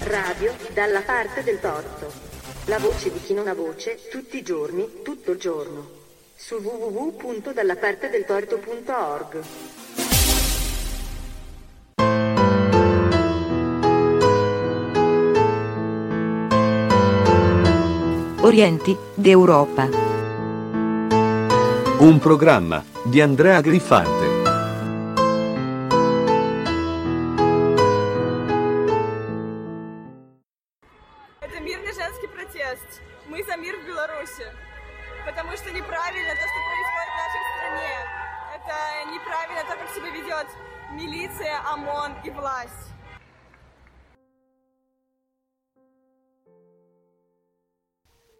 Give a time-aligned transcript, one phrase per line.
[0.00, 2.12] Radio dalla parte del torto.
[2.66, 5.88] La voce di chi non ha voce, tutti i giorni, tutto il giorno.
[6.36, 9.42] Su www.dallapartedeltorto.org.
[18.42, 19.88] Orienti d'Europa.
[21.98, 24.15] Un programma di Andrea Griffante.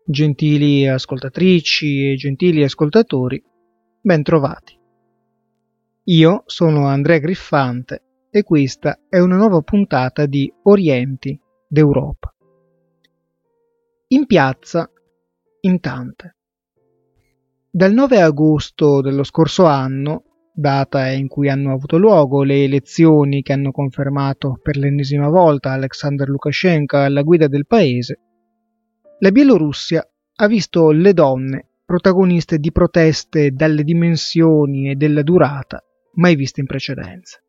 [0.09, 3.43] Gentili ascoltatrici e gentili ascoltatori,
[4.01, 4.79] ben trovati.
[6.05, 12.33] Io sono Andrea Griffante e questa è una nuova puntata di Orienti d'Europa.
[14.07, 14.89] In piazza,
[15.63, 16.37] in tante.
[17.69, 23.53] Dal 9 agosto dello scorso anno, data in cui hanno avuto luogo le elezioni che
[23.53, 28.21] hanno confermato per l'ennesima volta Alexander Lukashenko alla guida del paese,
[29.19, 35.83] la Bielorussia ha visto le donne protagoniste di proteste dalle dimensioni e della durata
[36.15, 37.41] mai viste in precedenza.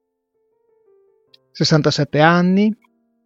[1.51, 2.73] 67 anni,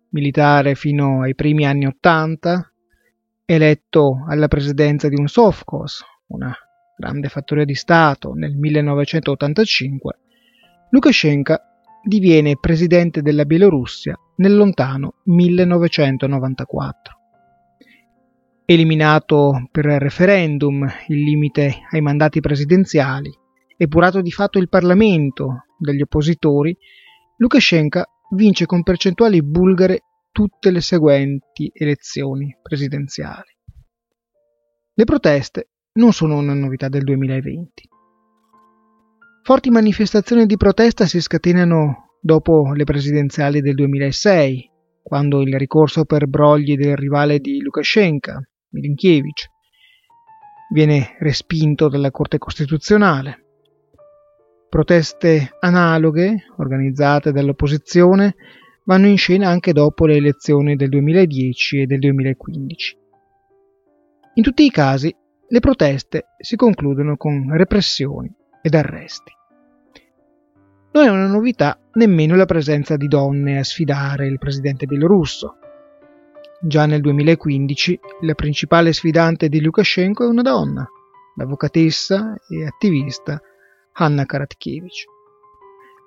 [0.10, 2.74] militare fino ai primi anni 80,
[3.46, 6.56] eletto alla presidenza di un Sovkhoz, una
[6.98, 10.20] grande fattoria di Stato, nel 1985,
[10.92, 11.56] Lukashenko
[12.04, 17.21] diviene presidente della Bielorussia nel lontano 1994.
[18.72, 23.30] Eliminato per referendum il limite ai mandati presidenziali,
[23.76, 26.74] epurato di fatto il Parlamento dagli oppositori,
[27.36, 28.02] Lukashenko
[28.34, 33.50] vince con percentuali bulgare tutte le seguenti elezioni presidenziali.
[34.94, 37.90] Le proteste non sono una novità del 2020.
[39.44, 44.70] Forti manifestazioni di protesta si scatenano dopo le presidenziali del 2006,
[45.04, 49.48] quando il ricorso per brogli del rivale di Lukashenko, Milinkiewicz,
[50.74, 53.46] viene respinto dalla Corte Costituzionale.
[54.70, 58.36] Proteste analoghe, organizzate dall'opposizione,
[58.86, 62.98] vanno in scena anche dopo le elezioni del 2010 e del 2015.
[64.36, 65.14] In tutti i casi,
[65.48, 69.32] le proteste si concludono con repressioni ed arresti.
[70.94, 75.58] Non è una novità nemmeno la presenza di donne a sfidare il presidente bielorusso.
[76.64, 80.88] Già nel 2015 la principale sfidante di Lukashenko è una donna,
[81.36, 83.42] l'avvocatessa e attivista
[83.94, 85.06] Hanna Karatkevich.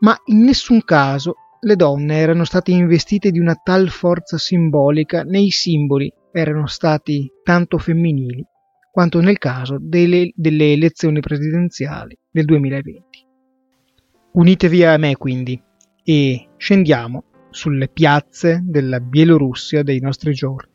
[0.00, 5.41] Ma in nessun caso le donne erano state investite di una tal forza simbolica né
[5.41, 8.47] i simboli erano stati tanto femminili
[8.92, 13.26] quanto nel caso delle, delle elezioni presidenziali del 2020.
[14.34, 15.60] Unitevi a me quindi
[16.04, 20.68] e scendiamo sulle piazze della Bielorussia dei nostri giorni.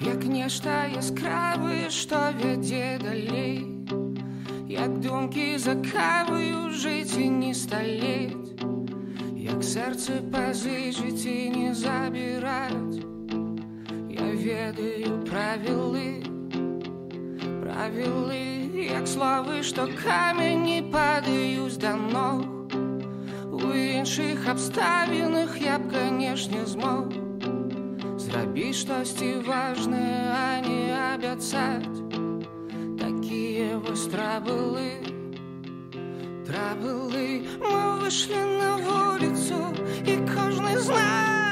[0.00, 3.68] Як нешта яскраве, што вядзе далей
[4.72, 8.56] Як думкі закаваю жыць і не сталець
[9.36, 13.11] Як сэрца пазычыць і не забіраць Я
[14.42, 16.22] ведаю правілы
[17.62, 18.42] Правілы,
[18.88, 22.44] як словы, што камені падаюць да ног
[23.52, 27.12] У іншых абставінах я б, канешне, змог
[28.18, 32.02] Зрабі штосьці важнае, а не абяцаць
[32.98, 34.90] Такія вось трабылы
[36.46, 39.58] Трабылы Мы выйшлі на вуліцу
[40.06, 41.38] і кожны з нас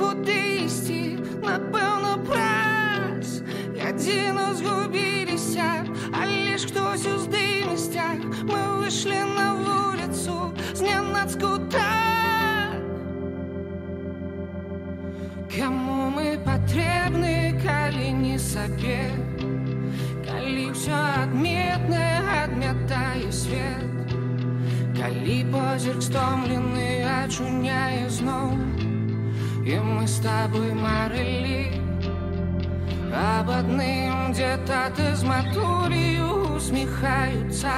[0.00, 3.42] куды ісці напэўна праз
[3.76, 11.84] гадзіну згубіліся але ж хтось уздымасцях мы выйшлі на вуліцу знянацку так
[15.56, 19.08] Каму мы патрэбны, калі не сабе
[20.26, 24.12] Калі ўсё адметнае адмятае свет
[25.00, 28.69] Калі позірк стомлены ачуняе зноў
[29.66, 31.82] І мы з табой марылі
[33.16, 37.74] Аб адным, дзе таты з матулію усміхаюцца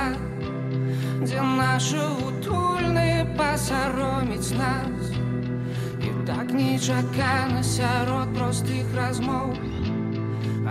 [1.23, 5.15] Дзе нашы утульныя пасароміць нас
[6.03, 9.57] І так нечакана сярод простых размоў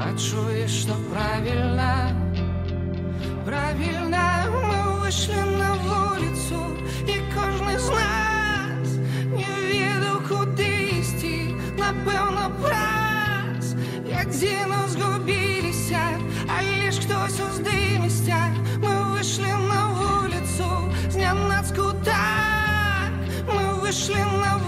[0.06, 1.92] адчуеш што правільна
[3.46, 6.62] правільна мы вышли на вуліцу
[7.08, 8.31] і кожны з
[12.02, 13.76] напэўна праз
[14.10, 16.04] як дзену згубіліся
[16.58, 18.42] але ж хтось уздымісця
[18.84, 20.68] мы вышли на вуліцу
[21.10, 23.12] знянацку так
[23.48, 24.61] мы вышли на вуліцу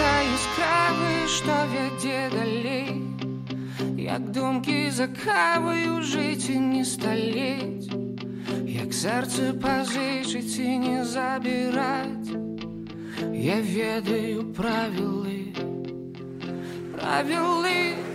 [0.00, 3.02] нешта яскраве, што вядзе далей,
[4.00, 7.92] як думкі за каваю жыць і не сталець,
[8.72, 12.32] як сэрца пазычыць і не забіраць.
[13.36, 15.52] Я ведаю правілы,
[16.96, 18.09] правілы.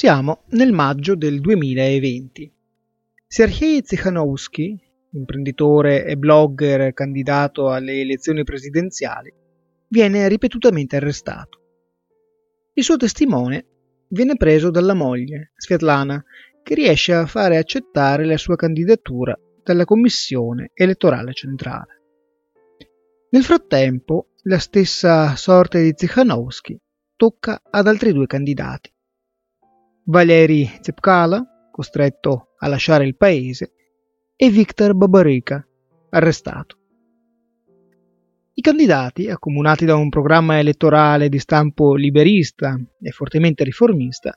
[0.00, 2.50] Siamo nel maggio del 2020.
[3.26, 4.74] Sergei Tsikhanouski,
[5.12, 9.30] imprenditore e blogger candidato alle elezioni presidenziali,
[9.88, 11.60] viene ripetutamente arrestato.
[12.72, 13.66] Il suo testimone
[14.08, 16.24] viene preso dalla moglie, Svetlana,
[16.62, 22.00] che riesce a fare accettare la sua candidatura dalla Commissione elettorale centrale.
[23.28, 26.80] Nel frattempo, la stessa sorte di Tsikhanouski
[27.16, 28.90] tocca ad altri due candidati.
[30.04, 33.72] Valeri Tsepkala, costretto a lasciare il paese,
[34.34, 35.64] e Viktor Babarika,
[36.10, 36.78] arrestato.
[38.54, 44.34] I candidati, accomunati da un programma elettorale di stampo liberista e fortemente riformista,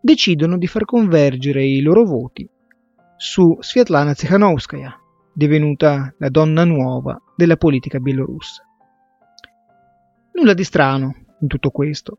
[0.00, 2.48] decidono di far convergere i loro voti
[3.16, 4.94] su Svetlana Tsikhanouskaya,
[5.32, 8.62] divenuta la donna nuova della politica bielorussa.
[10.32, 12.18] Nulla di strano in tutto questo,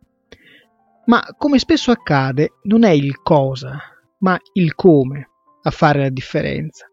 [1.07, 3.79] ma come spesso accade non è il cosa,
[4.19, 5.29] ma il come
[5.61, 6.85] a fare la differenza.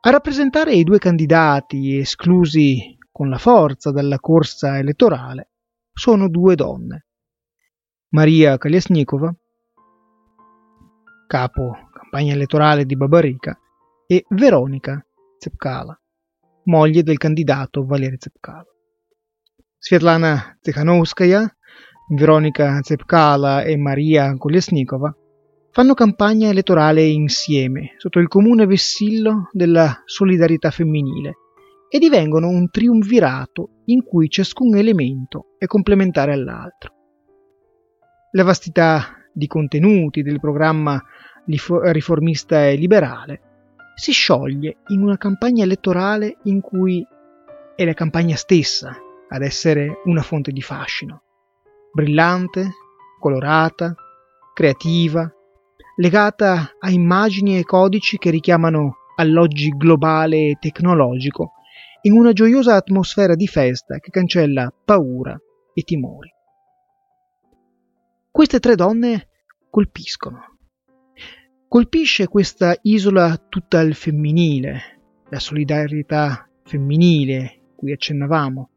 [0.00, 5.50] A rappresentare i due candidati esclusi con la forza dalla corsa elettorale
[5.92, 7.06] sono due donne.
[8.10, 9.34] Maria Kaliasnikova,
[11.26, 13.58] capo campagna elettorale di Babarika,
[14.06, 15.04] e Veronica
[15.38, 15.98] Tsepkala,
[16.64, 18.64] moglie del candidato Valery Tsepkala.
[19.78, 21.55] Svetlana Tsikhanouskaya,
[22.08, 25.12] Veronica Tsepkala e Maria Kolesnikova
[25.72, 31.34] fanno campagna elettorale insieme sotto il comune vessillo della solidarietà femminile
[31.88, 36.94] e divengono un triumvirato in cui ciascun elemento è complementare all'altro.
[38.30, 41.02] la vastità di contenuti del programma
[41.46, 43.40] riformista e liberale,
[43.96, 47.04] si scioglie in una campagna elettorale in cui
[47.74, 48.96] è la campagna stessa
[49.28, 51.22] ad essere una fonte di fascino,
[51.96, 52.74] brillante,
[53.18, 53.94] colorata,
[54.52, 55.32] creativa,
[55.96, 61.52] legata a immagini e codici che richiamano all'oggi globale e tecnologico,
[62.02, 65.40] in una gioiosa atmosfera di festa che cancella paura
[65.72, 66.30] e timori.
[68.30, 69.28] Queste tre donne
[69.70, 70.58] colpiscono.
[71.66, 74.80] Colpisce questa isola tutta al femminile,
[75.30, 78.68] la solidarietà femminile cui accennavamo,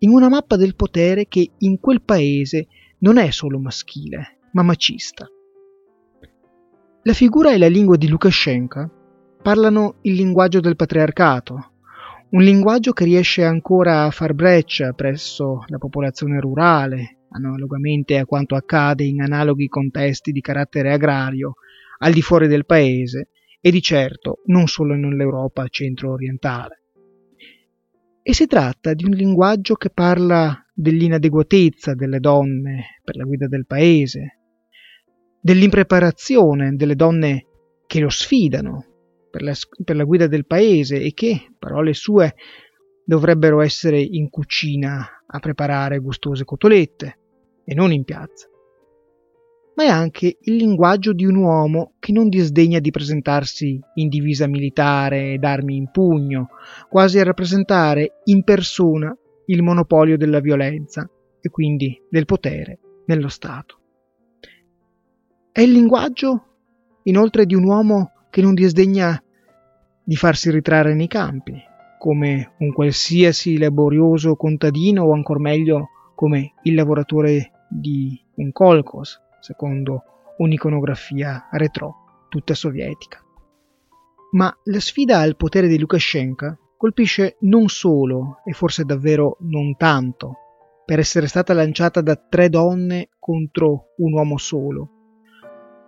[0.00, 2.66] in una mappa del potere che in quel paese
[2.98, 5.28] non è solo maschile, ma macista.
[7.02, 8.90] La figura e la lingua di Lukashenko
[9.42, 11.70] parlano il linguaggio del patriarcato,
[12.30, 18.56] un linguaggio che riesce ancora a far breccia presso la popolazione rurale, analogamente a quanto
[18.56, 21.54] accade in analoghi contesti di carattere agrario
[21.98, 23.28] al di fuori del paese
[23.60, 26.85] e di certo non solo nell'Europa centro-orientale.
[28.28, 33.66] E si tratta di un linguaggio che parla dell'inadeguatezza delle donne per la guida del
[33.66, 34.40] paese,
[35.40, 37.46] dell'impreparazione delle donne
[37.86, 38.84] che lo sfidano
[39.30, 39.52] per la,
[39.84, 42.34] per la guida del paese e che, parole sue,
[43.04, 47.18] dovrebbero essere in cucina a preparare gustose cotolette
[47.64, 48.48] e non in piazza.
[49.76, 54.46] Ma è anche il linguaggio di un uomo che non disdegna di presentarsi in divisa
[54.46, 56.48] militare ed armi in pugno,
[56.88, 59.14] quasi a rappresentare in persona
[59.46, 61.08] il monopolio della violenza
[61.40, 63.78] e quindi del potere nello Stato.
[65.52, 66.44] È il linguaggio,
[67.04, 69.22] inoltre, di un uomo che non disdegna
[70.02, 71.54] di farsi ritrarre nei campi,
[71.98, 80.02] come un qualsiasi laborioso contadino o ancor meglio come il lavoratore di un kolkhoz, secondo
[80.38, 83.24] un'iconografia retro, tutta sovietica.
[84.32, 90.34] Ma la sfida al potere di Lukashenko colpisce non solo, e forse davvero non tanto,
[90.84, 94.90] per essere stata lanciata da tre donne contro un uomo solo,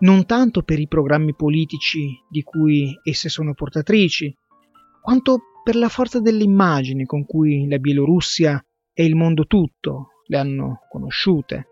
[0.01, 4.33] non tanto per i programmi politici di cui esse sono portatrici,
[5.03, 10.81] quanto per la forza dell'immagine con cui la Bielorussia e il mondo tutto le hanno
[10.89, 11.67] conosciute,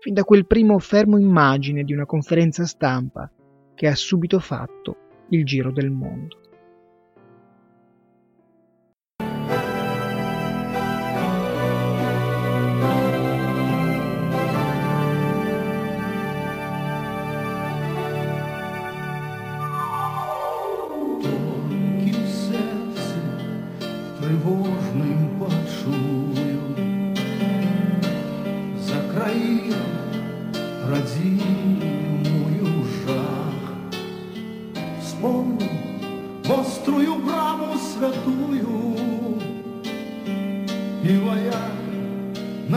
[0.00, 3.30] fin da quel primo fermo immagine di una conferenza stampa
[3.74, 6.38] che ha subito fatto il giro del mondo.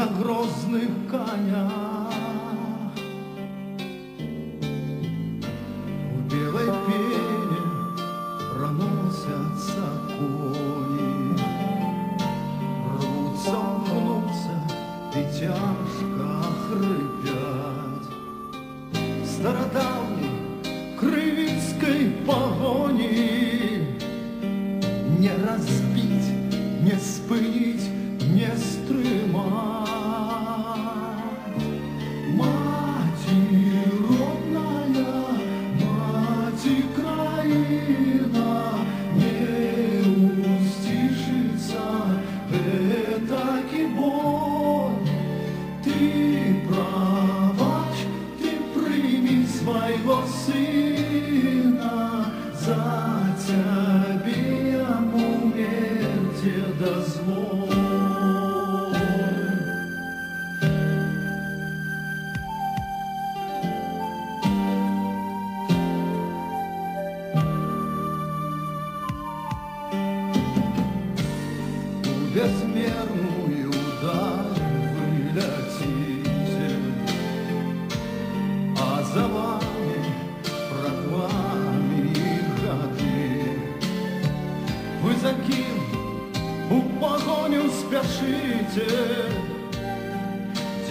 [0.04, 1.93] на грозных конях.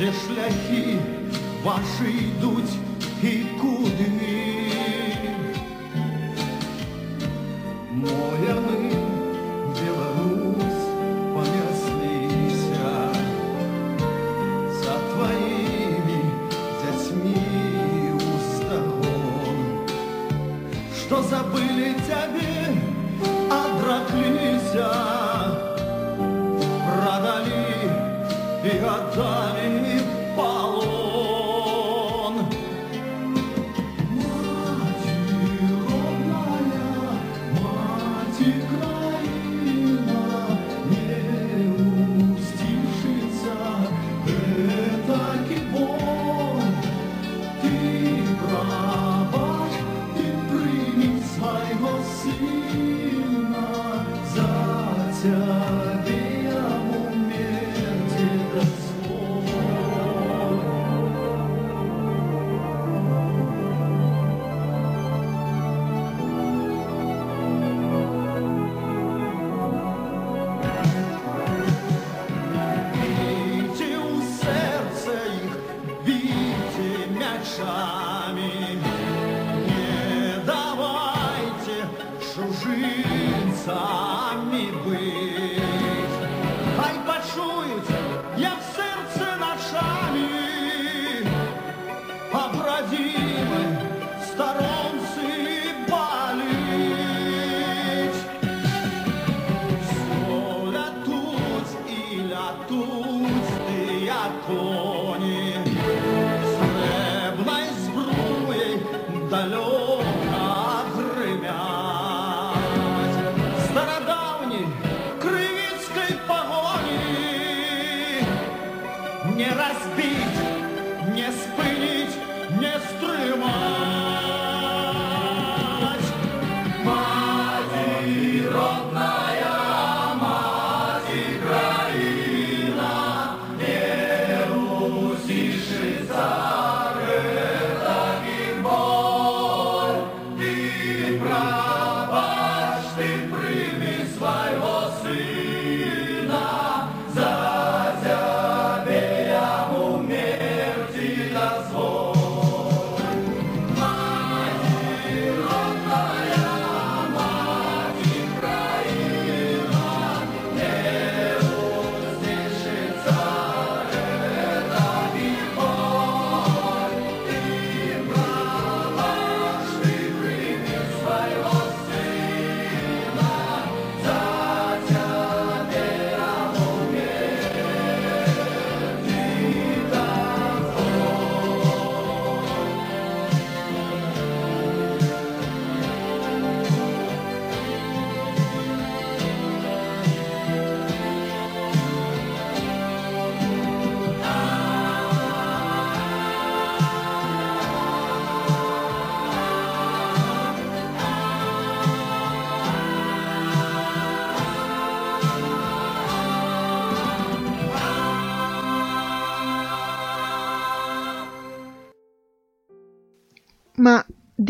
[0.02, 0.98] де шляхи
[1.64, 2.72] ваши йдуть
[3.22, 4.12] и куди.
[7.92, 8.54] Моя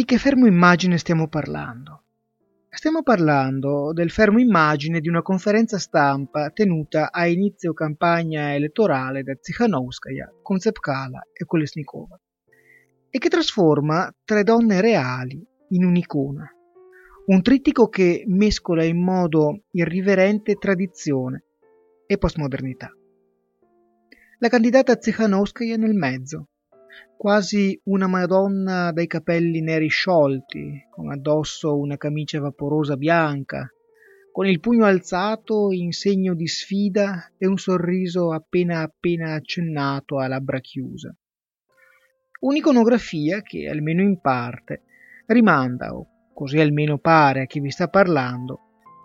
[0.03, 2.03] di che fermo immagine stiamo parlando?
[2.69, 9.37] Stiamo parlando del fermo immagine di una conferenza stampa tenuta a inizio campagna elettorale da
[9.37, 12.21] Tsikhanouskaya con Tsepkala e Kolesnikova
[13.11, 16.51] e che trasforma tre donne reali in un'icona.
[17.27, 21.45] Un trittico che mescola in modo irriverente tradizione
[22.07, 22.91] e postmodernità.
[24.41, 26.49] La candidata Tsikhanouskaya nel mezzo,
[27.17, 33.71] quasi una Madonna dai capelli neri sciolti, con addosso una camicia vaporosa bianca,
[34.33, 40.27] con il pugno alzato in segno di sfida e un sorriso appena appena accennato a
[40.27, 41.17] labbra chiuse.
[42.41, 44.83] Un'iconografia che, almeno in parte,
[45.27, 48.59] rimanda, o così almeno pare a chi vi sta parlando,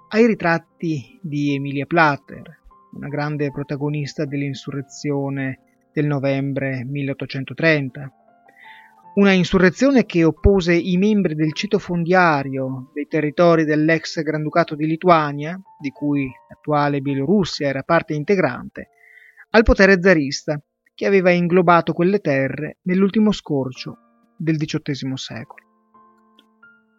[0.10, 2.62] ai ritratti di Emilia Plater,
[2.94, 5.60] una grande protagonista dell'insurrezione
[5.98, 8.14] del novembre 1830.
[9.16, 15.60] Una insurrezione che oppose i membri del ceto fondiario dei territori dell'ex Granducato di Lituania,
[15.80, 18.90] di cui l'attuale Bielorussia era parte integrante,
[19.50, 20.62] al potere zarista
[20.94, 23.98] che aveva inglobato quelle terre nell'ultimo scorcio
[24.38, 25.66] del XVIII secolo.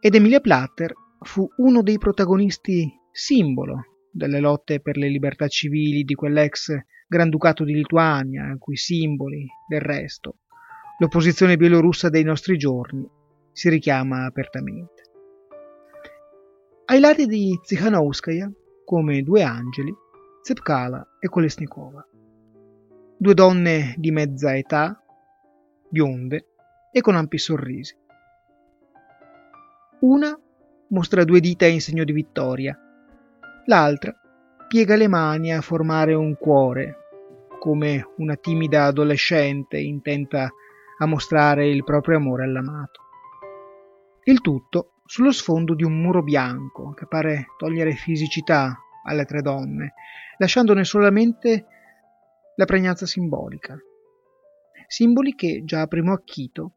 [0.01, 6.15] Ed Emilia Plater fu uno dei protagonisti simbolo delle lotte per le libertà civili di
[6.15, 6.77] quell'ex
[7.11, 10.41] Granducato di Lituania, i cui simboli, del resto,
[10.99, 13.09] l'opposizione bielorussa dei nostri giorni
[13.51, 15.05] si richiama apertamente.
[16.85, 18.53] Ai lati di Tsikhanouskaya,
[18.85, 19.95] come due angeli,
[20.43, 22.07] Tsepkala e Kolesnikova.
[23.17, 25.03] Due donne di mezza età,
[25.89, 26.47] bionde
[26.93, 27.97] e con ampi sorrisi.
[30.01, 30.39] Una
[30.89, 32.79] mostra due dita in segno di vittoria.
[33.65, 34.15] L'altra
[34.69, 36.97] piega le mani a formare un cuore,
[37.59, 40.53] come una timida adolescente intenta
[40.99, 43.01] a mostrare il proprio amore all'amato.
[44.25, 49.95] Il tutto sullo sfondo di un muro bianco che pare togliere fisicità alle tre donne,
[50.37, 51.65] lasciandone solamente
[52.55, 53.75] la pregnanza simbolica.
[54.87, 56.73] Simboli che, già a primo acchito,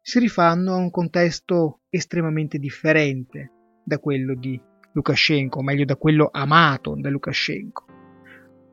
[0.00, 3.50] si rifanno a un contesto estremamente differente
[3.82, 4.60] da quello di
[4.94, 7.84] Lukashenko, o meglio da quello amato da Lukashenko.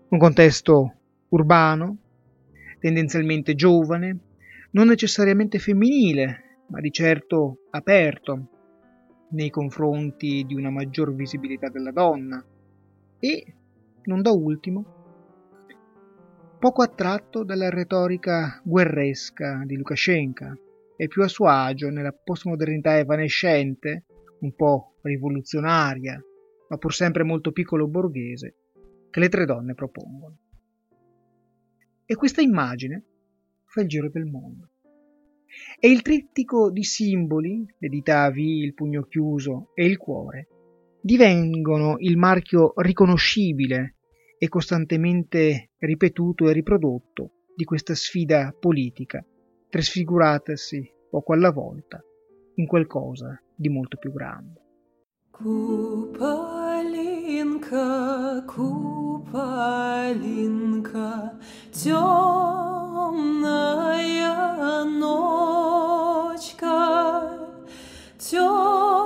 [0.10, 0.94] Un contesto
[1.30, 1.98] urbano,
[2.80, 4.20] tendenzialmente giovane,
[4.72, 8.48] non necessariamente femminile, ma di certo aperto
[9.32, 12.44] nei confronti di una maggior visibilità della donna
[13.18, 13.56] e,
[14.04, 14.86] non da ultimo,
[16.60, 20.46] poco attratto dalla retorica guerresca di Lukashenko
[20.96, 24.06] e più a suo agio nella postmodernità evanescente,
[24.42, 26.22] un po' rivoluzionaria,
[26.70, 28.56] ma pur sempre molto piccolo borghese,
[29.10, 30.38] che le tre donne propongono.
[32.06, 33.04] E questa immagine
[33.66, 34.70] fa il giro del mondo.
[35.80, 40.48] E il trittico di simboli, le dita V, il pugno chiuso e il cuore,
[41.02, 43.96] divengono il marchio riconoscibile
[44.38, 49.26] e costantemente ripetuto e riprodotto di questa sfida politica,
[49.70, 52.02] trasfiguratasi poco alla volta
[52.56, 54.61] in qualcosa di molto più grande.
[55.44, 56.44] Куполинка,
[58.48, 59.42] куполинка,
[61.74, 63.24] темная
[64.84, 65.80] ночка,
[68.20, 69.01] темная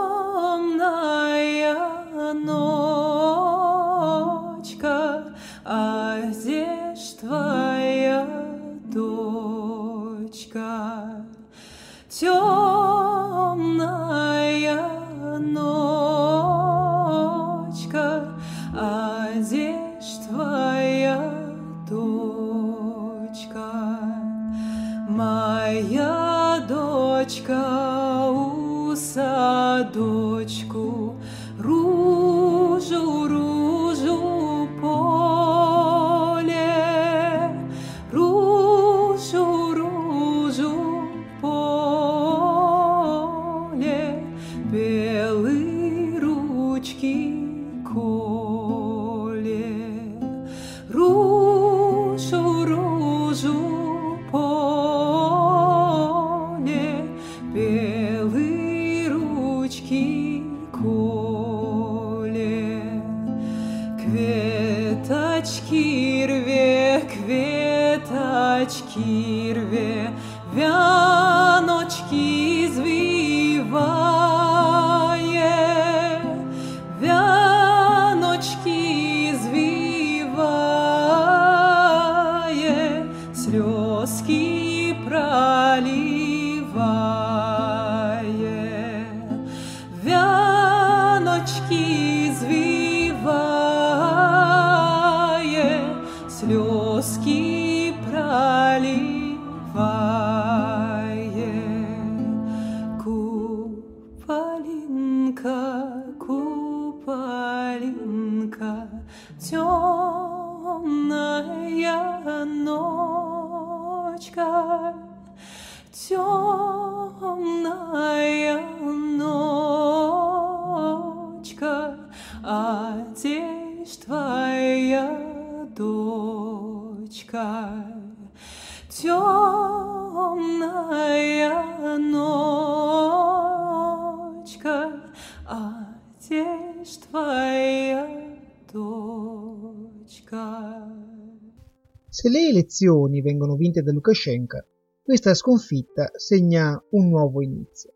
[142.26, 144.58] Se le elezioni vengono vinte da Lukashenko,
[145.04, 147.92] questa sconfitta segna un nuovo inizio.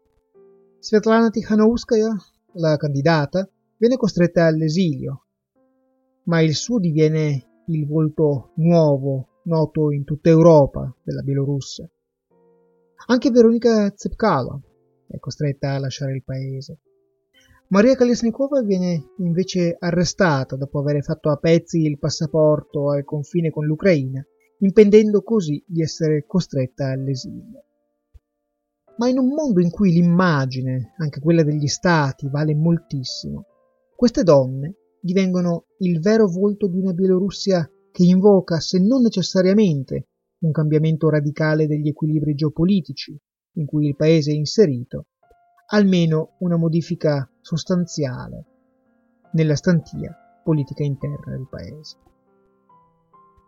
[0.77, 2.15] Svetlana Tikhanovskaya,
[2.53, 5.25] la candidata, viene costretta all'esilio,
[6.25, 11.89] ma il suo diviene il volto nuovo, noto in tutta Europa, della Bielorussia.
[13.07, 14.61] Anche Veronika Tsepkalo
[15.07, 16.81] è costretta a lasciare il paese.
[17.71, 23.67] Maria Kalesnikova viene invece arrestata dopo aver fatto a pezzi il passaporto al confine con
[23.67, 24.25] l'Ucraina,
[24.61, 27.63] impedendo così di essere costretta all'esilio.
[28.97, 33.45] Ma in un mondo in cui l'immagine, anche quella degli stati, vale moltissimo,
[33.95, 40.07] queste donne divengono il vero volto di una Bielorussia che invoca, se non necessariamente,
[40.39, 43.15] un cambiamento radicale degli equilibri geopolitici
[43.57, 45.05] in cui il paese è inserito,
[45.71, 48.45] almeno una modifica sostanziale
[49.33, 51.97] nella stantia politica interna del paese.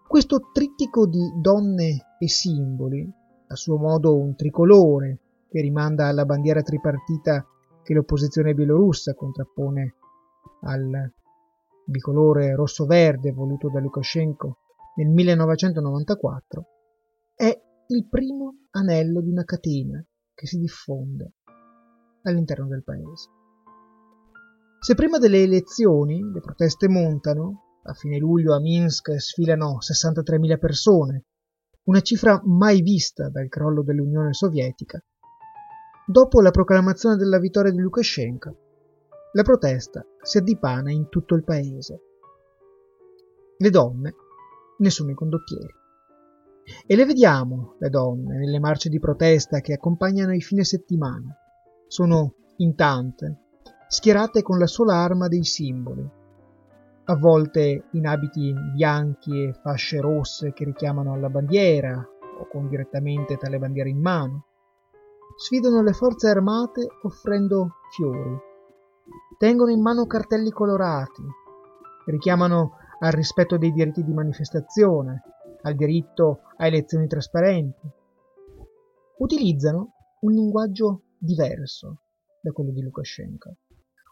[0.08, 3.10] Questo trittico di donne e simboli,
[3.48, 7.46] a suo modo un tricolore che rimanda alla bandiera tripartita
[7.82, 9.96] che l'opposizione bielorussa contrappone
[10.64, 11.12] al
[11.86, 14.58] bicolore rosso-verde voluto da Lukashenko
[14.96, 16.66] nel 1994,
[17.34, 21.34] è il primo anello di una catena che si diffonde
[22.24, 23.30] all'interno del paese.
[24.80, 31.26] Se prima delle elezioni le proteste montano, a fine luglio a Minsk sfilano 63.000 persone,
[31.84, 35.00] una cifra mai vista dal crollo dell'Unione Sovietica,
[36.06, 38.58] dopo la proclamazione della vittoria di Lukashenko,
[39.34, 42.02] la protesta si addipana in tutto il paese.
[43.58, 44.16] Le donne
[44.78, 45.74] ne sono i condottieri.
[46.86, 51.36] E le vediamo, le donne, nelle marce di protesta che accompagnano i fine settimana.
[51.91, 53.39] Sono in tante,
[53.89, 56.10] schierate con la sola arma dei simboli,
[57.04, 63.36] a volte in abiti bianchi e fasce rosse che richiamano alla bandiera o con direttamente
[63.36, 64.45] tale bandiera in mano.
[65.36, 68.39] Sfidano le forze armate offrendo fiori.
[69.38, 71.23] Tengono in mano cartelli colorati.
[72.06, 75.23] Richiamano al rispetto dei diritti di manifestazione,
[75.63, 77.86] al diritto a elezioni trasparenti.
[79.17, 82.02] Utilizzano un linguaggio diverso
[82.42, 83.56] da quello di Lukashenko.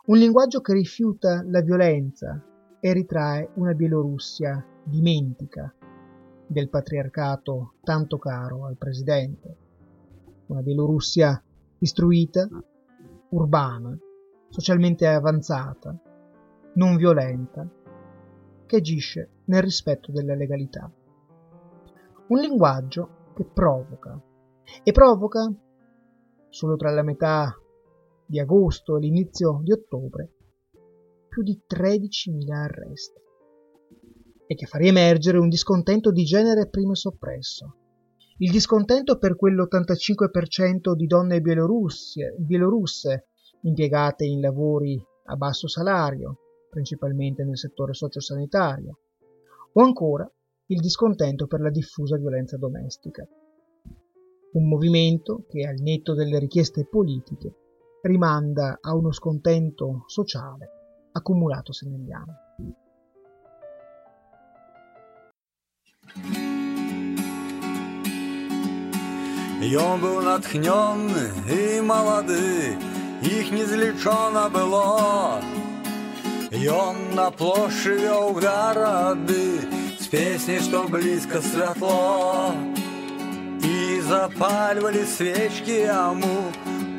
[0.06, 2.44] Un linguaggio che rifiuta la violenza
[2.80, 5.74] e ritrae una Bielorussia dimentica
[6.46, 9.58] del patriarcato tanto caro al presidente.
[10.48, 11.44] Una Bielorussia
[11.80, 12.48] istruita,
[13.30, 13.98] urbana,
[14.50, 15.98] socialmente avanzata,
[16.76, 17.68] non violenta,
[18.66, 20.92] che agisce nel rispetto della legalità.
[22.28, 24.20] Un linguaggio che provoca,
[24.84, 25.52] e provoca
[26.50, 27.56] solo tra la metà
[28.26, 30.34] di agosto e l'inizio di ottobre
[31.30, 33.20] più di 13.000 arresti
[34.48, 37.76] e che fa riemergere un discontento di genere prima soppresso.
[38.38, 43.28] Il discontento per quell'85% di donne bielorusse
[43.62, 46.38] impiegate in lavori a basso salario,
[46.70, 49.00] principalmente nel settore sociosanitario,
[49.74, 50.28] o ancora
[50.68, 53.28] il discontento per la diffusa violenza domestica
[54.53, 57.55] Un movimento che, al netto delle richieste politiche,
[58.03, 62.43] rimanda a uno scontento sociale accumulatosi negli anni.
[69.63, 72.77] И он был натхненный и молодый,
[73.23, 75.41] их незлічона было.
[76.53, 79.59] Ён на площі вёў гарады
[79.99, 82.53] з песняй, што блізка святло.
[84.09, 86.49] І запальвалі свечкі яму,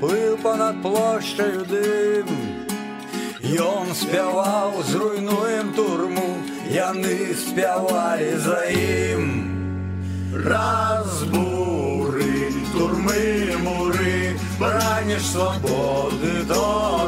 [0.01, 2.29] плыў понад плошчаю дым.
[3.41, 6.37] Ён спяваў, зруйнуем турму,
[6.69, 9.25] яны спявалі за ім.
[10.45, 16.55] Разбуры, турмы, муры, браніш свабоды до бяры.
[16.55, 16.98] Амур хутка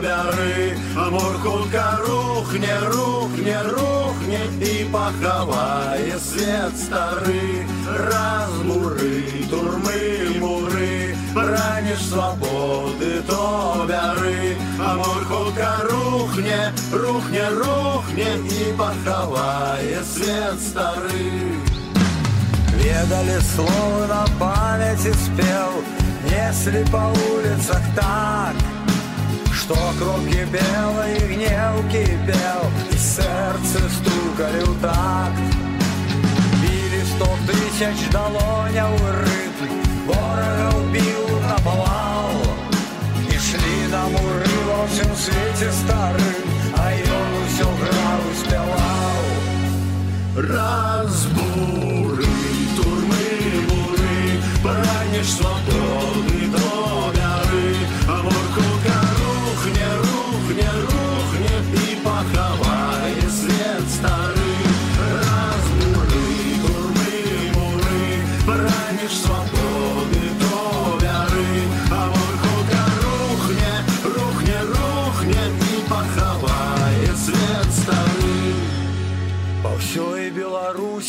[2.51, 7.65] рухне, рухне, рухне і пахавае свет стары.
[8.09, 14.57] Разбуры, турмы, муры, браніш свабоды до бяры.
[14.79, 21.31] Амур хутка рухне, рухне, рухне і пахавае свет стары.
[22.77, 25.73] Ведали слово на памяти спел,
[26.29, 28.55] Несли по улицах так,
[29.61, 35.39] Что кровь кипела и гнев кипел, И сердце стукали в такт.
[36.61, 39.71] Били сто тысяч долоняў рытм,
[40.05, 42.35] Ворога убил наповал,
[43.29, 49.17] И шли на муры во всем свете старым, А ён усё граў и спяваў.
[50.37, 52.25] Разбуры,
[52.77, 53.27] турмы,
[53.67, 56.50] муры, Браніш свободы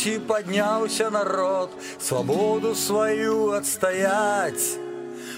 [0.03, 1.71] Беларусі падняўся народ,
[2.03, 4.75] свабоду сваю адстаяць.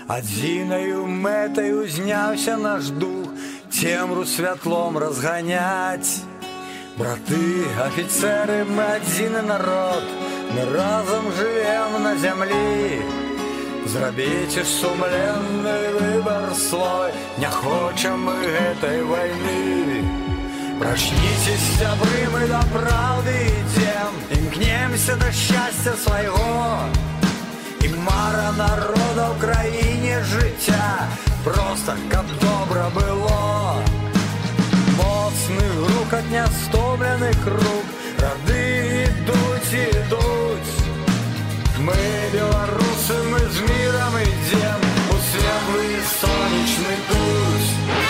[0.10, 3.30] Адзінаю мэтай узняўся наш дух,
[3.69, 6.25] цемру святлом разганяць.
[6.97, 10.04] Браты, афіцеры, мы адзіны народ,
[10.58, 12.97] мы разам жывем на зямлі.
[13.86, 20.24] Зрабіце сумленны выбор свой Не хочам мы гэтай войны
[20.82, 26.89] Прачніцесь сябры мы да праўды ідзем Імкнемся да шчасця свайго
[27.86, 31.06] І мара народа ў краіне жыцця
[31.43, 33.84] Просто каб добра было
[34.97, 37.88] Моцны грукат нястомленых рук
[38.21, 40.73] Рады ідуць і ідуць
[41.82, 42.01] Мы
[42.34, 44.82] беларусы, мы з мірам ідзем
[45.13, 48.05] У светлы сонечны путь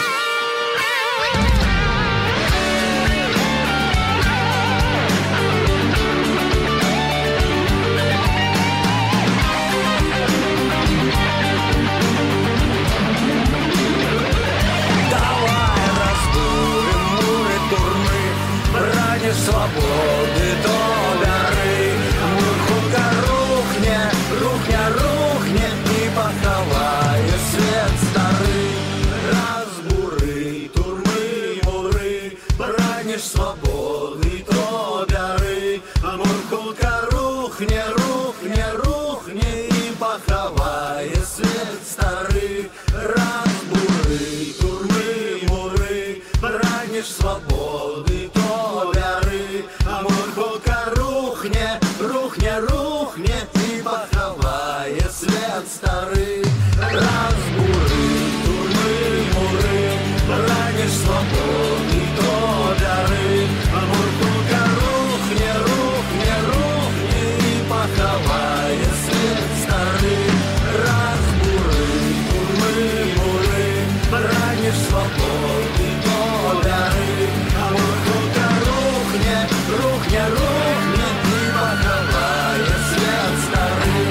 [79.66, 84.06] рухне, рухне, рухне И поховает свет старый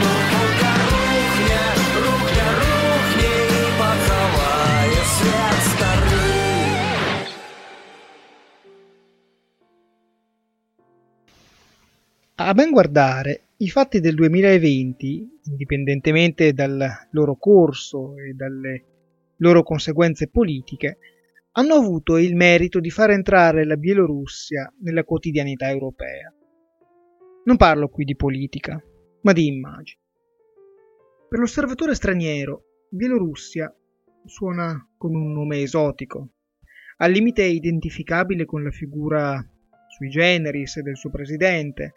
[0.00, 1.62] Мурхулка рухне,
[2.04, 6.34] рухне, рухне И поховает свет старый
[12.36, 18.82] A ben guardare, i fatti del 2020, indipendentemente dal loro corso e dalle
[19.36, 20.98] loro conseguenze politiche,
[21.59, 26.33] hanno avuto il merito di far entrare la Bielorussia nella quotidianità europea.
[27.43, 28.81] Non parlo qui di politica,
[29.23, 29.99] ma di immagini.
[31.27, 33.75] Per l'osservatore straniero, Bielorussia
[34.23, 36.29] suona con un nome esotico,
[36.99, 39.45] al limite identificabile con la figura
[39.89, 41.93] sui generis del suo presidente,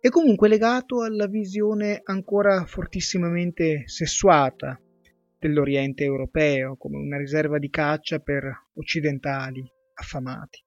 [0.00, 4.80] e comunque legato alla visione ancora fortissimamente sessuata
[5.40, 10.62] dell'Oriente europeo come una riserva di caccia per occidentali affamati.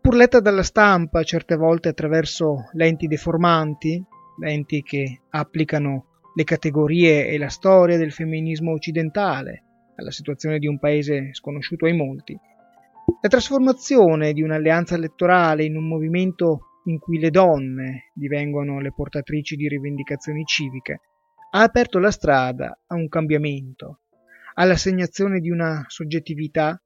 [0.00, 4.02] Pur letta dalla stampa certe volte attraverso lenti deformanti,
[4.40, 9.64] lenti che applicano le categorie e la storia del femminismo occidentale
[9.96, 12.38] alla situazione di un paese sconosciuto ai molti,
[13.20, 19.56] la trasformazione di un'alleanza elettorale in un movimento in cui le donne divengono le portatrici
[19.56, 21.00] di rivendicazioni civiche,
[21.52, 24.02] ha aperto la strada a un cambiamento,
[24.54, 26.80] all'assegnazione di una soggettività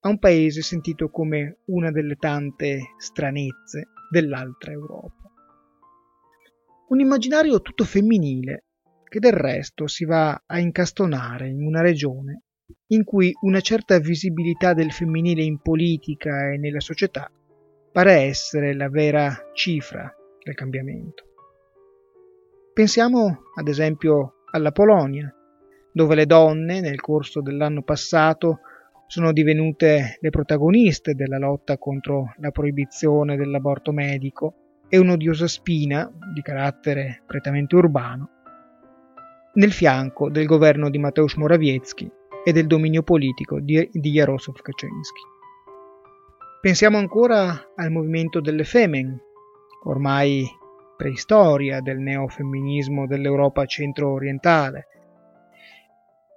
[0.00, 5.28] a un paese sentito come una delle tante stranezze dell'altra Europa.
[6.88, 8.66] Un immaginario tutto femminile
[9.08, 12.42] che del resto si va a incastonare in una regione
[12.88, 17.28] in cui una certa visibilità del femminile in politica e nella società
[17.90, 20.12] pare essere la vera cifra
[20.44, 21.25] del cambiamento.
[22.76, 25.34] Pensiamo ad esempio alla Polonia,
[25.90, 28.58] dove le donne nel corso dell'anno passato
[29.06, 36.42] sono divenute le protagoniste della lotta contro la proibizione dell'aborto medico e un'odiosa spina di
[36.42, 38.28] carattere prettamente urbano
[39.54, 42.12] nel fianco del governo di Mateusz Morawiecki
[42.44, 45.22] e del dominio politico di, di Jarosław Kaczynski.
[46.60, 49.18] Pensiamo ancora al movimento delle Femen,
[49.84, 50.46] ormai
[50.96, 54.86] preistoria del neofemminismo dell'Europa centro-orientale,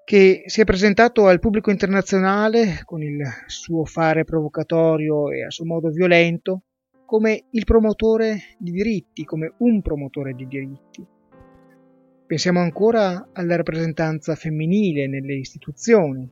[0.04, 5.66] che si è presentato al pubblico internazionale con il suo fare provocatorio e a suo
[5.66, 6.64] modo violento
[7.06, 11.06] come il promotore di diritti, come un promotore di diritti.
[12.28, 16.30] Pensiamo ancora alla rappresentanza femminile nelle istituzioni.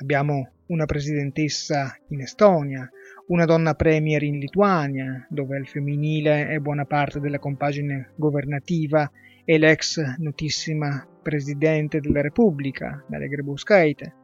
[0.00, 2.90] Abbiamo una presidentessa in Estonia,
[3.28, 9.10] una donna premier in Lituania, dove il femminile è buona parte della compagine governativa
[9.44, 14.14] e l'ex notissima presidente della Repubblica, Daria Grybauskaite.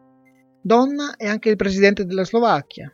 [0.60, 2.92] Donna è anche il presidente della Slovacchia.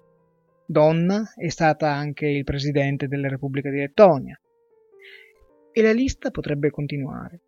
[0.64, 4.40] Donna è stata anche il presidente della Repubblica di Lettonia.
[5.72, 7.40] E la lista potrebbe continuare.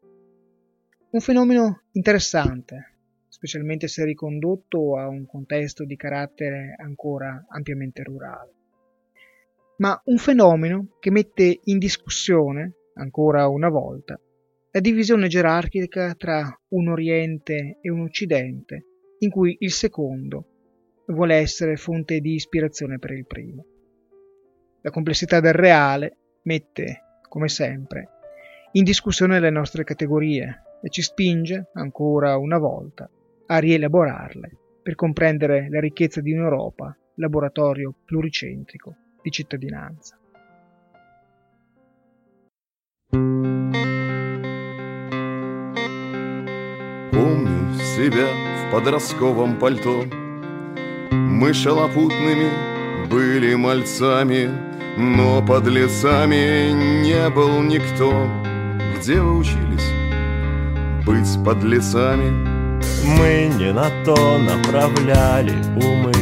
[1.11, 3.00] Un fenomeno interessante,
[3.41, 8.53] specialmente se ricondotto a un contesto di carattere ancora ampiamente rurale.
[9.79, 14.21] Ma un fenomeno che mette in discussione, ancora una volta,
[14.73, 18.85] la divisione gerarchica tra un Oriente e un Occidente,
[19.21, 20.45] in cui il secondo
[21.07, 23.65] vuole essere fonte di ispirazione per il primo.
[24.83, 28.09] La complessità del reale mette, come sempre,
[28.73, 33.11] in discussione le nostre categorie e ci spinge, ancora una volta,
[33.50, 40.18] a rielaborarle per comprendere la ricchezza di un'Europa, laboratorio pluricentrico di cittadinanza.
[47.12, 50.04] Помню себя в подростковом пальто
[51.12, 52.50] Мы шалопутными
[53.10, 54.50] были мальцами
[54.98, 56.72] Но под лицами
[57.04, 58.12] не был никто
[58.98, 60.06] Где вы учились
[61.06, 62.49] быть под лицами?
[63.05, 66.13] Мы не на то направляли умы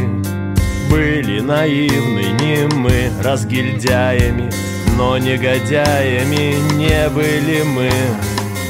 [0.90, 4.50] Были наивны не мы разгильдяями
[4.96, 7.90] Но негодяями не были мы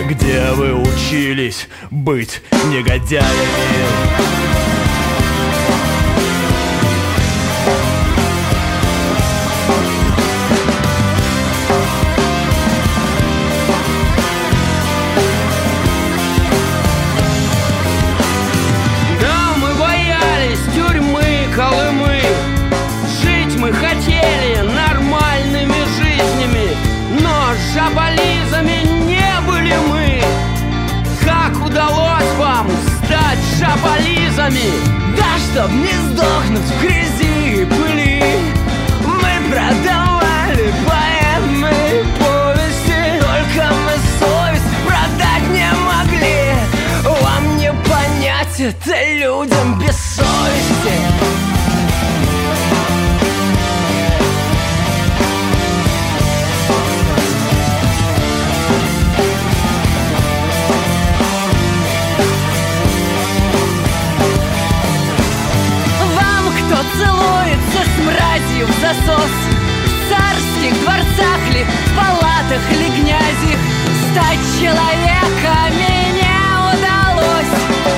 [0.08, 2.42] Где вы учились быть
[2.72, 4.77] негодяями?
[34.48, 34.72] Шабализами?
[35.16, 38.22] Да чтоб не сдохнуть в грязи и пыли
[39.04, 41.72] Мы продавали поэмы,
[42.18, 51.17] повести Только мы совесть продать не могли Вам не понять это людям без совести
[68.88, 69.30] засос
[69.84, 73.58] В царских дворцах ли, в палатах ли гнязих
[74.10, 76.38] Стать человеками не
[76.72, 77.54] удалось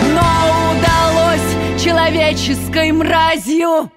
[0.08, 3.90] Но удалось человеческой мразью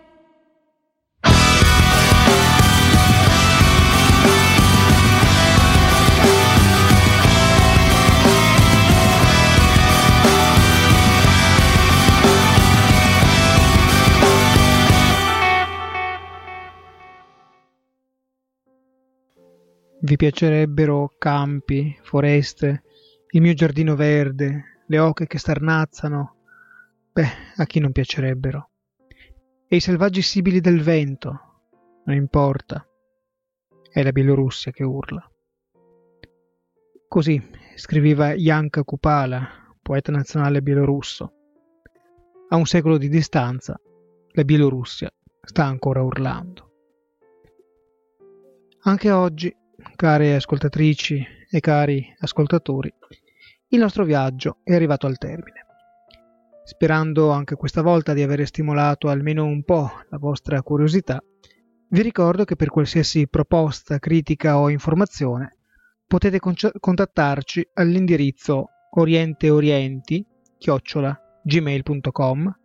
[20.06, 22.84] Vi piacerebbero campi, foreste,
[23.30, 26.36] il mio giardino verde, le oche che starnazzano?
[27.14, 28.70] Beh, a chi non piacerebbero?
[29.66, 31.62] E i selvaggi sibili del vento?
[32.04, 32.86] Non importa.
[33.89, 35.26] È la Bielorussia che urla.
[37.08, 37.41] Così
[37.76, 41.34] scriveva Janka Kupala, poeta nazionale bielorusso.
[42.49, 43.80] A un secolo di distanza,
[44.32, 45.10] la Bielorussia
[45.41, 46.72] sta ancora urlando.
[48.82, 49.62] Anche oggi
[49.95, 52.93] care ascoltatrici e cari ascoltatori,
[53.69, 55.65] il nostro viaggio è arrivato al termine.
[56.63, 61.21] Sperando anche questa volta di avere stimolato almeno un po' la vostra curiosità,
[61.89, 65.57] vi ricordo che per qualsiasi proposta, critica o informazione
[66.07, 70.25] potete contattarci all'indirizzo orienteorienti
[70.57, 72.57] chiocciola gmail.com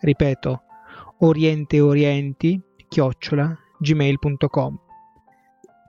[0.00, 0.62] ripeto
[1.18, 4.89] orienteorienti chiocciola gmail.com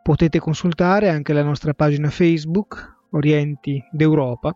[0.03, 4.51] Potete consultare anche la nostra pagina Facebook, Orienti d'Europa,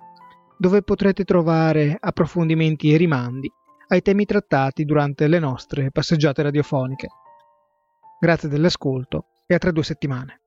[0.58, 3.52] dove potrete trovare approfondimenti e rimandi
[3.89, 7.08] ai temi trattati durante le nostre passeggiate radiofoniche.
[8.20, 10.45] Grazie dell'ascolto e a tra due settimane.